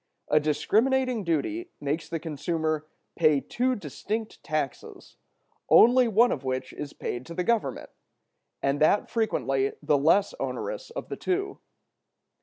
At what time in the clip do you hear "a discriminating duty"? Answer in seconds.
0.29-1.69